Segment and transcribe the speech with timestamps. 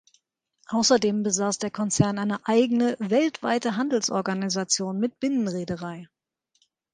[0.69, 6.09] Außerdem besaß der Konzern eine eigene weltweite Handelsorganisation mit Binnen-Reederei.